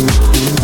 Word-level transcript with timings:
Música 0.00 0.61